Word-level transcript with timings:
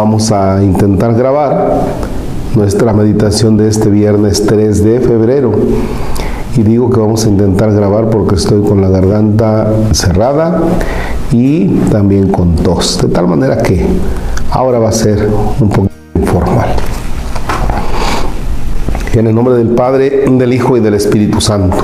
vamos 0.00 0.32
a 0.32 0.62
intentar 0.62 1.12
grabar 1.12 1.72
nuestra 2.56 2.94
meditación 2.94 3.58
de 3.58 3.68
este 3.68 3.90
viernes 3.90 4.46
3 4.46 4.82
de 4.82 4.98
febrero. 5.00 5.52
Y 6.56 6.62
digo 6.62 6.88
que 6.88 6.98
vamos 6.98 7.26
a 7.26 7.28
intentar 7.28 7.70
grabar 7.70 8.08
porque 8.08 8.36
estoy 8.36 8.62
con 8.62 8.80
la 8.80 8.88
garganta 8.88 9.70
cerrada 9.92 10.58
y 11.32 11.66
también 11.90 12.28
con 12.28 12.56
tos. 12.56 13.02
De 13.02 13.08
tal 13.08 13.28
manera 13.28 13.58
que 13.58 13.84
ahora 14.50 14.78
va 14.78 14.88
a 14.88 14.92
ser 14.92 15.28
un 15.60 15.68
poco 15.68 15.90
informal. 16.14 16.70
En 19.12 19.26
el 19.26 19.34
nombre 19.34 19.54
del 19.54 19.68
Padre, 19.68 20.24
del 20.30 20.52
Hijo 20.54 20.78
y 20.78 20.80
del 20.80 20.94
Espíritu 20.94 21.42
Santo. 21.42 21.76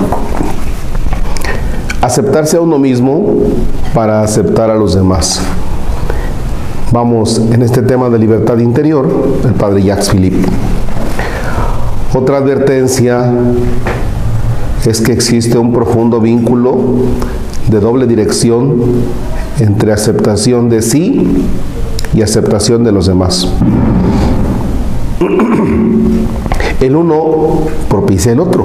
Aceptarse 2.00 2.56
a 2.56 2.62
uno 2.62 2.78
mismo 2.78 3.42
para 3.92 4.22
aceptar 4.22 4.70
a 4.70 4.74
los 4.74 4.94
demás. 4.94 5.42
Vamos 6.92 7.42
en 7.52 7.62
este 7.62 7.82
tema 7.82 8.08
de 8.10 8.18
libertad 8.18 8.58
interior, 8.58 9.08
el 9.44 9.54
Padre 9.54 9.82
Jacques 9.82 10.10
Philippe. 10.10 10.48
Otra 12.14 12.36
advertencia 12.38 13.28
es 14.86 15.00
que 15.00 15.12
existe 15.12 15.58
un 15.58 15.72
profundo 15.72 16.20
vínculo 16.20 16.78
de 17.68 17.80
doble 17.80 18.06
dirección 18.06 18.76
entre 19.58 19.92
aceptación 19.92 20.68
de 20.68 20.80
sí 20.80 21.44
y 22.14 22.22
aceptación 22.22 22.84
de 22.84 22.92
los 22.92 23.06
demás. 23.08 23.48
El 26.80 26.94
uno 26.94 27.62
propicia 27.88 28.30
el 28.30 28.38
otro. 28.38 28.64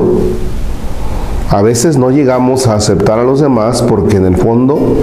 A 1.49 1.63
veces 1.63 1.97
no 1.97 2.11
llegamos 2.11 2.67
a 2.67 2.75
aceptar 2.75 3.17
a 3.17 3.23
los 3.23 3.41
demás 3.41 3.81
porque 3.81 4.17
en 4.17 4.25
el 4.25 4.37
fondo 4.37 4.95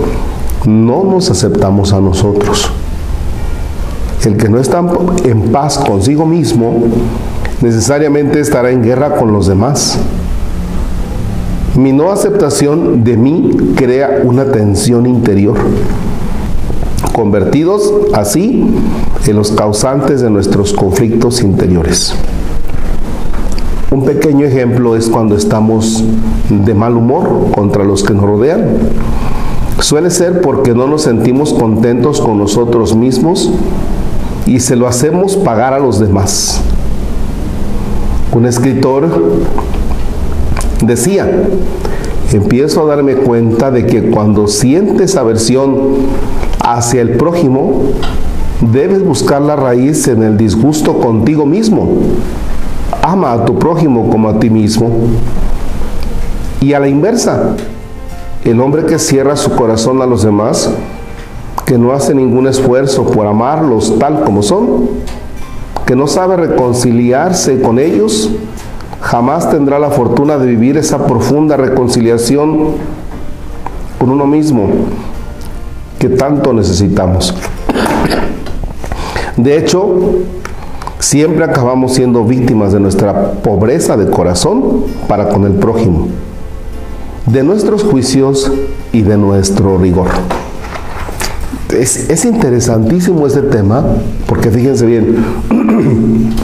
no 0.66 1.02
nos 1.02 1.30
aceptamos 1.30 1.92
a 1.92 2.00
nosotros. 2.00 2.70
El 4.28 4.36
que 4.36 4.50
no 4.50 4.58
está 4.58 4.84
en 5.24 5.40
paz 5.52 5.78
consigo 5.78 6.26
mismo 6.26 6.82
necesariamente 7.62 8.40
estará 8.40 8.70
en 8.70 8.82
guerra 8.82 9.16
con 9.16 9.32
los 9.32 9.46
demás. 9.46 9.98
Mi 11.74 11.94
no 11.94 12.12
aceptación 12.12 13.04
de 13.04 13.16
mí 13.16 13.56
crea 13.74 14.20
una 14.24 14.44
tensión 14.52 15.06
interior, 15.06 15.56
convertidos 17.14 17.90
así 18.12 18.66
en 19.26 19.34
los 19.34 19.50
causantes 19.52 20.20
de 20.20 20.28
nuestros 20.28 20.74
conflictos 20.74 21.40
interiores. 21.40 22.12
Un 23.90 24.04
pequeño 24.04 24.44
ejemplo 24.44 24.94
es 24.94 25.08
cuando 25.08 25.36
estamos 25.36 26.04
de 26.50 26.74
mal 26.74 26.98
humor 26.98 27.46
contra 27.54 27.82
los 27.82 28.02
que 28.02 28.12
nos 28.12 28.24
rodean. 28.24 28.66
Suele 29.80 30.10
ser 30.10 30.42
porque 30.42 30.74
no 30.74 30.86
nos 30.86 31.00
sentimos 31.00 31.54
contentos 31.54 32.20
con 32.20 32.36
nosotros 32.36 32.94
mismos 32.94 33.50
y 34.48 34.60
se 34.60 34.76
lo 34.76 34.88
hacemos 34.88 35.36
pagar 35.36 35.74
a 35.74 35.78
los 35.78 36.00
demás. 36.00 36.62
Un 38.32 38.46
escritor 38.46 39.06
decía, 40.82 41.30
empiezo 42.32 42.82
a 42.82 42.86
darme 42.86 43.16
cuenta 43.16 43.70
de 43.70 43.84
que 43.86 44.10
cuando 44.10 44.48
sientes 44.48 45.16
aversión 45.16 45.76
hacia 46.64 47.02
el 47.02 47.18
prójimo, 47.18 47.82
debes 48.72 49.04
buscar 49.04 49.42
la 49.42 49.54
raíz 49.54 50.08
en 50.08 50.22
el 50.22 50.38
disgusto 50.38 50.98
contigo 50.98 51.44
mismo. 51.44 51.98
Ama 53.02 53.34
a 53.34 53.44
tu 53.44 53.58
prójimo 53.58 54.08
como 54.08 54.30
a 54.30 54.38
ti 54.38 54.48
mismo. 54.48 54.90
Y 56.62 56.72
a 56.72 56.80
la 56.80 56.88
inversa, 56.88 57.54
el 58.46 58.60
hombre 58.62 58.86
que 58.86 58.98
cierra 58.98 59.36
su 59.36 59.50
corazón 59.50 60.00
a 60.00 60.06
los 60.06 60.22
demás, 60.22 60.70
que 61.68 61.76
no 61.76 61.92
hace 61.92 62.14
ningún 62.14 62.46
esfuerzo 62.46 63.04
por 63.04 63.26
amarlos 63.26 63.98
tal 63.98 64.24
como 64.24 64.42
son, 64.42 64.88
que 65.84 65.94
no 65.94 66.06
sabe 66.06 66.38
reconciliarse 66.38 67.60
con 67.60 67.78
ellos, 67.78 68.30
jamás 69.02 69.50
tendrá 69.50 69.78
la 69.78 69.90
fortuna 69.90 70.38
de 70.38 70.46
vivir 70.46 70.78
esa 70.78 71.06
profunda 71.06 71.58
reconciliación 71.58 72.68
con 73.98 74.08
uno 74.08 74.26
mismo 74.26 74.66
que 75.98 76.08
tanto 76.08 76.54
necesitamos. 76.54 77.34
De 79.36 79.58
hecho, 79.58 79.94
siempre 81.00 81.44
acabamos 81.44 81.92
siendo 81.92 82.24
víctimas 82.24 82.72
de 82.72 82.80
nuestra 82.80 83.32
pobreza 83.32 83.98
de 83.98 84.08
corazón 84.08 84.84
para 85.06 85.28
con 85.28 85.44
el 85.44 85.52
prójimo, 85.52 86.08
de 87.26 87.42
nuestros 87.42 87.82
juicios 87.82 88.50
y 88.90 89.02
de 89.02 89.18
nuestro 89.18 89.76
rigor. 89.76 90.08
Es, 91.76 92.08
es 92.08 92.24
interesantísimo 92.24 93.26
este 93.26 93.42
tema, 93.42 93.84
porque 94.26 94.50
fíjense 94.50 94.86
bien, 94.86 95.16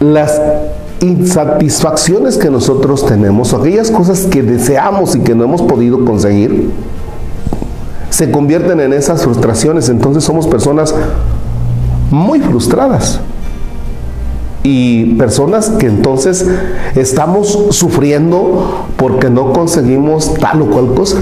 las 0.00 0.40
insatisfacciones 1.00 2.36
que 2.36 2.50
nosotros 2.50 3.06
tenemos, 3.06 3.54
aquellas 3.54 3.90
cosas 3.90 4.26
que 4.26 4.42
deseamos 4.42 5.16
y 5.16 5.20
que 5.20 5.34
no 5.34 5.44
hemos 5.44 5.62
podido 5.62 6.04
conseguir, 6.04 6.70
se 8.10 8.30
convierten 8.30 8.80
en 8.80 8.92
esas 8.92 9.22
frustraciones. 9.22 9.88
Entonces 9.88 10.24
somos 10.24 10.46
personas 10.46 10.94
muy 12.10 12.40
frustradas. 12.40 13.20
Y 14.62 15.14
personas 15.14 15.70
que 15.70 15.86
entonces 15.86 16.44
estamos 16.94 17.66
sufriendo 17.70 18.84
porque 18.96 19.30
no 19.30 19.54
conseguimos 19.54 20.34
tal 20.34 20.60
o 20.62 20.66
cual 20.66 20.92
cosa. 20.94 21.16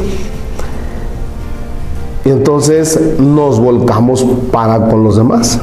Y 2.28 2.30
entonces 2.30 3.00
nos 3.18 3.58
volcamos 3.58 4.22
para 4.52 4.90
con 4.90 5.02
los 5.02 5.16
demás. 5.16 5.58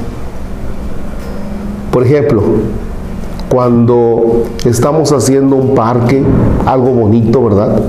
Por 1.91 2.03
ejemplo, 2.03 2.41
cuando 3.49 4.45
estamos 4.65 5.11
haciendo 5.11 5.57
un 5.57 5.75
parque, 5.75 6.23
algo 6.65 6.89
bonito, 6.89 7.43
¿verdad? 7.43 7.81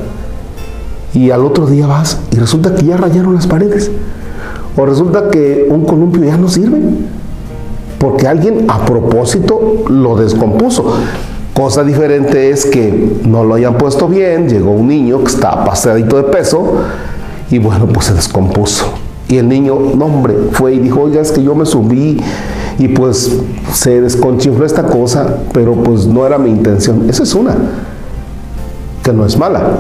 Y 1.15 1.31
al 1.31 1.47
otro 1.47 1.65
día 1.65 1.87
vas 1.87 2.21
y 2.31 2.37
resulta 2.37 2.75
que 2.75 2.85
ya 2.85 2.99
rayaron 2.99 3.35
las 3.35 3.47
paredes. 3.47 3.91
O 4.77 4.85
resulta 4.85 5.31
que 5.31 5.69
un 5.71 5.87
columpio 5.87 6.25
ya 6.25 6.37
no 6.37 6.47
sirve. 6.47 6.79
Porque 7.99 8.29
alguien 8.29 8.67
a 8.69 8.85
propósito 8.85 9.85
lo 9.89 10.17
descompuso. 10.17 10.99
Cosa 11.55 11.83
diferente 11.83 12.51
es 12.51 12.67
que 12.67 13.21
no 13.25 13.43
lo 13.43 13.55
hayan 13.55 13.79
puesto 13.79 14.07
bien, 14.07 14.51
llegó 14.51 14.73
un 14.73 14.89
niño 14.89 15.21
que 15.21 15.31
estaba 15.31 15.65
pasadito 15.65 16.19
de 16.19 16.25
peso 16.25 16.75
y 17.51 17.59
bueno, 17.59 17.87
pues 17.87 18.07
se 18.07 18.15
descompuso. 18.15 18.87
Y 19.29 19.39
el 19.39 19.49
niño, 19.49 19.75
hombre, 19.75 20.35
fue 20.53 20.75
y 20.75 20.79
dijo, 20.79 21.03
oiga, 21.03 21.21
es 21.21 21.33
que 21.33 21.43
yo 21.43 21.55
me 21.55 21.67
subí 21.67 22.19
y 22.79 22.89
pues 22.89 23.41
se 23.73 24.01
desconchinfló 24.01 24.65
esta 24.65 24.85
cosa, 24.85 25.39
pero 25.53 25.75
pues 25.75 26.07
no 26.07 26.27
era 26.27 26.39
mi 26.39 26.51
intención. 26.51 27.09
Esa 27.09 27.25
es 27.25 27.35
una, 27.35 27.57
que 29.03 29.13
no 29.13 29.27
es 29.27 29.37
mala. 29.37 29.79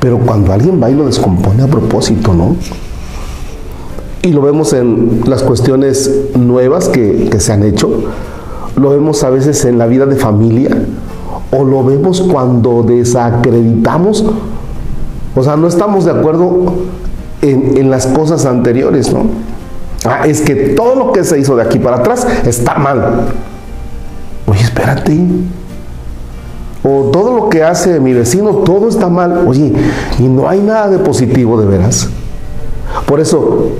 Pero 0.00 0.18
cuando 0.18 0.52
alguien 0.52 0.82
va 0.82 0.90
y 0.90 0.94
lo 0.94 1.06
descompone 1.06 1.62
a 1.62 1.66
propósito, 1.68 2.34
¿no? 2.34 2.56
Y 4.22 4.32
lo 4.32 4.42
vemos 4.42 4.72
en 4.72 5.22
las 5.26 5.42
cuestiones 5.42 6.10
nuevas 6.36 6.88
que, 6.88 7.28
que 7.30 7.38
se 7.38 7.52
han 7.52 7.62
hecho, 7.62 7.88
lo 8.76 8.90
vemos 8.90 9.22
a 9.24 9.30
veces 9.30 9.64
en 9.64 9.78
la 9.78 9.86
vida 9.86 10.06
de 10.06 10.16
familia, 10.16 10.76
o 11.52 11.64
lo 11.64 11.84
vemos 11.84 12.20
cuando 12.22 12.82
desacreditamos, 12.82 14.24
o 15.34 15.42
sea, 15.42 15.56
no 15.56 15.68
estamos 15.68 16.04
de 16.04 16.10
acuerdo 16.10 16.72
en, 17.42 17.76
en 17.76 17.90
las 17.90 18.06
cosas 18.06 18.46
anteriores, 18.46 19.12
¿no? 19.12 19.24
Ah, 20.04 20.26
es 20.26 20.40
que 20.40 20.54
todo 20.54 20.94
lo 20.94 21.12
que 21.12 21.24
se 21.24 21.38
hizo 21.38 21.56
de 21.56 21.62
aquí 21.62 21.78
para 21.78 21.96
atrás 21.96 22.26
está 22.46 22.76
mal. 22.76 23.26
Oye, 24.46 24.60
espérate. 24.62 25.18
O 26.82 27.10
todo 27.12 27.36
lo 27.36 27.48
que 27.50 27.62
hace 27.62 28.00
mi 28.00 28.14
vecino, 28.14 28.50
todo 28.50 28.88
está 28.88 29.08
mal. 29.08 29.44
Oye, 29.46 29.72
y 30.18 30.22
no 30.22 30.48
hay 30.48 30.60
nada 30.60 30.88
de 30.88 30.98
positivo 30.98 31.60
de 31.60 31.66
veras. 31.66 32.08
Por 33.06 33.20
eso, 33.20 33.72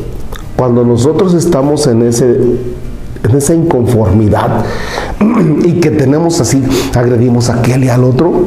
cuando 0.56 0.84
nosotros 0.84 1.32
estamos 1.32 1.86
en 1.86 2.02
ese 2.02 2.38
en 3.22 3.36
esa 3.36 3.54
inconformidad 3.54 4.64
y 5.64 5.74
que 5.74 5.90
tenemos 5.90 6.40
así, 6.40 6.62
agredimos 6.94 7.50
a 7.50 7.56
aquel 7.56 7.84
y 7.84 7.88
al 7.90 8.04
otro, 8.04 8.46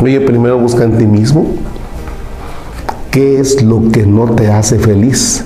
oye, 0.00 0.20
primero 0.20 0.58
busca 0.58 0.84
en 0.84 0.98
ti 0.98 1.06
mismo 1.06 1.46
qué 3.12 3.38
es 3.38 3.62
lo 3.62 3.92
que 3.92 4.04
no 4.04 4.24
te 4.34 4.48
hace 4.48 4.78
feliz. 4.78 5.44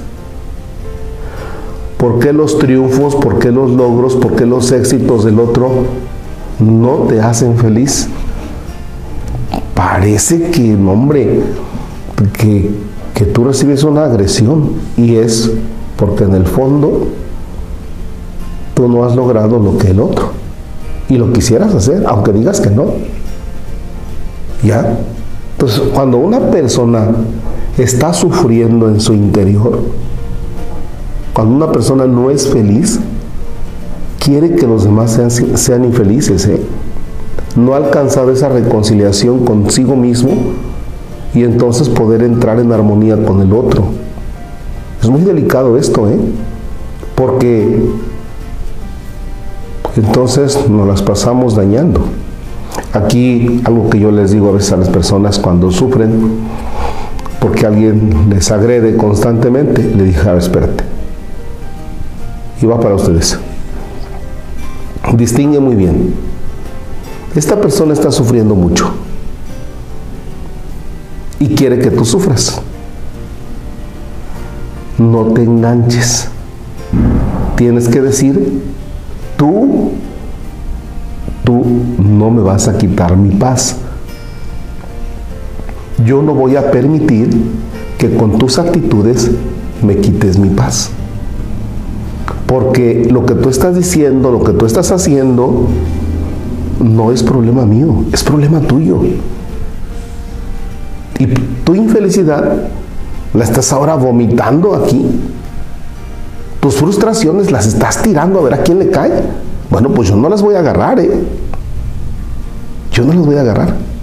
¿Por 1.98 2.20
qué 2.20 2.32
los 2.32 2.58
triunfos, 2.58 3.16
por 3.16 3.38
qué 3.38 3.50
los 3.50 3.72
logros, 3.72 4.14
por 4.14 4.36
qué 4.36 4.46
los 4.46 4.70
éxitos 4.72 5.24
del 5.24 5.40
otro 5.40 5.68
no 6.60 7.06
te 7.08 7.20
hacen 7.20 7.58
feliz? 7.58 8.08
Parece 9.74 10.50
que, 10.50 10.74
hombre, 10.74 11.42
que, 12.38 12.70
que 13.12 13.24
tú 13.24 13.44
recibes 13.44 13.82
una 13.82 14.04
agresión 14.04 14.70
y 14.96 15.16
es 15.16 15.50
porque 15.96 16.24
en 16.24 16.34
el 16.34 16.46
fondo 16.46 17.08
tú 18.74 18.88
no 18.88 19.04
has 19.04 19.16
logrado 19.16 19.58
lo 19.58 19.76
que 19.76 19.90
el 19.90 20.00
otro 20.00 20.30
y 21.08 21.16
lo 21.16 21.32
quisieras 21.32 21.74
hacer, 21.74 22.04
aunque 22.06 22.32
digas 22.32 22.60
que 22.60 22.70
no. 22.70 22.86
¿Ya? 24.62 24.98
Entonces, 25.52 25.82
cuando 25.92 26.18
una 26.18 26.50
persona 26.50 27.08
está 27.78 28.12
sufriendo 28.12 28.88
en 28.88 29.00
su 29.00 29.12
interior, 29.12 29.80
Cuando 31.34 31.54
una 31.54 31.70
persona 31.70 32.06
no 32.06 32.30
es 32.30 32.48
feliz, 32.48 32.98
quiere 34.18 34.56
que 34.56 34.66
los 34.66 34.84
demás 34.84 35.20
sean, 35.54 35.84
infelices. 35.84 36.46
¿eh? 36.46 36.60
No 37.56 37.74
ha 37.74 37.76
alcanzado 37.76 38.32
esa 38.32 38.48
reconciliación 38.48 39.44
consigo 39.44 39.96
mismo 39.96 40.30
y 41.34 41.42
entonces 41.44 41.90
poder 41.90 42.22
entrar 42.22 42.58
en 42.58 42.72
armonía 42.72 43.22
con 43.22 43.42
el 43.42 43.52
otro. 43.52 43.84
Es 45.02 45.10
muy 45.10 45.20
delicado 45.20 45.76
esto, 45.76 46.08
¿eh? 46.08 46.16
Porque 47.14 47.82
entonces 49.96 50.68
nos 50.70 50.88
las 50.88 51.02
pasamos 51.02 51.54
dañando. 51.54 52.00
Aquí 52.94 53.60
algo 53.64 53.90
que 53.90 53.98
yo 53.98 54.10
les 54.10 54.30
digo 54.30 54.48
a 54.48 54.52
veces 54.52 54.72
a 54.72 54.78
las 54.78 54.88
personas 54.88 55.38
cuando 55.38 55.70
sufren 55.70 56.30
porque 57.46 57.64
alguien 57.64 58.28
les 58.28 58.50
agrede 58.50 58.96
constantemente, 58.96 59.80
le 59.80 60.02
dije, 60.02 60.18
a 60.18 60.32
ver, 60.32 60.38
espérate. 60.38 60.82
Y 62.60 62.66
va 62.66 62.80
para 62.80 62.96
ustedes. 62.96 63.38
Distingue 65.14 65.60
muy 65.60 65.76
bien. 65.76 66.12
Esta 67.36 67.60
persona 67.60 67.92
está 67.92 68.10
sufriendo 68.10 68.56
mucho 68.56 68.90
y 71.38 71.54
quiere 71.54 71.78
que 71.78 71.92
tú 71.92 72.04
sufras. 72.04 72.60
No 74.98 75.26
te 75.26 75.44
enganches. 75.44 76.28
Tienes 77.54 77.86
que 77.86 78.02
decir, 78.02 78.60
tú, 79.36 79.92
tú 81.44 81.64
no 81.96 82.28
me 82.28 82.42
vas 82.42 82.66
a 82.66 82.76
quitar 82.76 83.16
mi 83.16 83.36
paz. 83.36 83.76
Yo 86.06 86.22
no 86.22 86.34
voy 86.34 86.54
a 86.54 86.70
permitir 86.70 87.30
que 87.98 88.16
con 88.16 88.38
tus 88.38 88.58
actitudes 88.60 89.30
me 89.82 89.96
quites 89.96 90.38
mi 90.38 90.50
paz. 90.50 90.90
Porque 92.46 93.08
lo 93.10 93.26
que 93.26 93.34
tú 93.34 93.48
estás 93.48 93.74
diciendo, 93.74 94.30
lo 94.30 94.44
que 94.44 94.52
tú 94.52 94.66
estás 94.66 94.92
haciendo, 94.92 95.66
no 96.80 97.10
es 97.10 97.24
problema 97.24 97.66
mío, 97.66 98.04
es 98.12 98.22
problema 98.22 98.60
tuyo. 98.60 99.00
Y 101.18 101.26
tu 101.64 101.74
infelicidad 101.74 102.68
la 103.34 103.44
estás 103.44 103.72
ahora 103.72 103.96
vomitando 103.96 104.76
aquí. 104.76 105.04
Tus 106.60 106.76
frustraciones 106.76 107.50
las 107.50 107.66
estás 107.66 108.02
tirando 108.02 108.38
a 108.38 108.42
ver 108.42 108.54
a 108.54 108.62
quién 108.62 108.78
le 108.78 108.90
cae. 108.90 109.10
Bueno, 109.70 109.90
pues 109.90 110.08
yo 110.08 110.16
no 110.16 110.28
las 110.28 110.40
voy 110.40 110.54
a 110.54 110.60
agarrar, 110.60 111.00
¿eh? 111.00 111.10
Yo 112.92 113.04
no 113.04 113.12
las 113.12 113.26
voy 113.26 113.36
a 113.36 113.40
agarrar. 113.40 113.95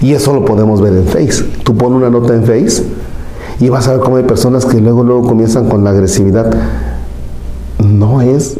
Y 0.00 0.14
eso 0.14 0.32
lo 0.32 0.44
podemos 0.44 0.80
ver 0.80 0.94
en 0.94 1.06
Face. 1.06 1.44
Tú 1.62 1.76
pones 1.76 1.98
una 1.98 2.10
nota 2.10 2.34
en 2.34 2.44
Face 2.44 2.84
y 3.60 3.68
vas 3.68 3.86
a 3.88 3.92
ver 3.92 4.00
cómo 4.00 4.16
hay 4.16 4.24
personas 4.24 4.64
que 4.64 4.80
luego, 4.80 5.04
luego 5.04 5.22
comienzan 5.28 5.68
con 5.68 5.84
la 5.84 5.90
agresividad. 5.90 6.52
No 7.84 8.22
es 8.22 8.58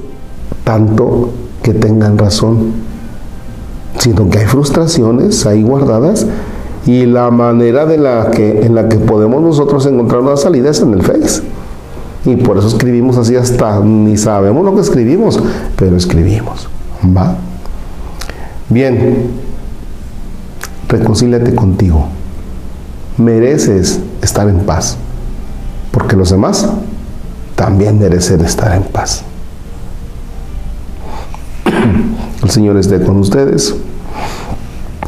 tanto 0.65 1.31
que 1.63 1.73
tengan 1.73 2.19
razón, 2.19 2.73
sino 3.99 4.29
que 4.29 4.39
hay 4.39 4.47
frustraciones 4.47 5.47
ahí 5.47 5.63
guardadas 5.63 6.27
y 6.87 7.07
la 7.07 7.31
manera 7.31 7.87
de 7.87 7.99
la 7.99 8.31
que, 8.31 8.63
en 8.63 8.75
la 8.75 8.89
que 8.89 8.97
podemos 8.97 9.43
nosotros 9.43 9.87
encontrar 9.87 10.21
una 10.21 10.37
salida 10.37 10.71
es 10.71 10.81
en 10.81 10.93
el 10.93 11.03
Face. 11.03 11.43
Y 12.27 12.37
por 12.37 12.59
eso 12.59 12.69
escribimos 12.69 13.17
así 13.17 13.37
hasta 13.37 13.81
ni 13.81 14.19
sabemos 14.19 14.65
lo 14.65 14.75
que 14.75 14.83
escribimos, 14.83 15.41
pero 15.77 15.97
escribimos. 15.97 16.69
¿Va? 17.17 17.37
Bien, 18.69 19.31
reconcíliate 20.91 21.55
contigo. 21.55 22.07
Mereces 23.17 24.01
estar 24.23 24.49
en 24.49 24.61
paz, 24.61 24.97
porque 25.93 26.17
los 26.17 26.31
demás 26.31 26.69
también 27.55 27.99
merecen 27.99 28.41
estar 28.43 28.75
en 28.77 28.83
paz. 28.83 29.23
El 32.43 32.51
Señor 32.51 32.77
esté 32.77 33.01
con 33.01 33.19
ustedes. 33.19 33.75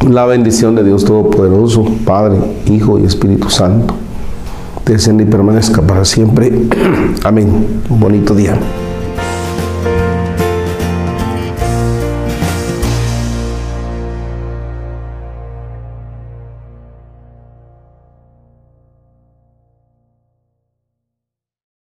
La 0.09 0.25
bendición 0.27 0.75
de 0.75 0.85
Dios 0.85 1.05
Todopoderoso, 1.05 1.85
Padre, 2.05 2.39
Hijo 2.67 2.99
y 2.99 3.05
Espíritu 3.05 3.51
Santo, 3.51 3.95
descienda 4.85 5.23
y 5.23 5.27
permanezca 5.27 5.83
para 5.83 6.05
siempre. 6.05 6.53
Amén. 7.25 7.83
Un 7.89 8.01
bonito 8.01 8.35
día. 8.35 8.59